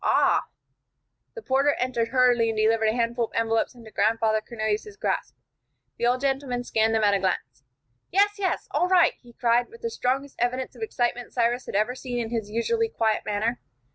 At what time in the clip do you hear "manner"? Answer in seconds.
13.27-13.59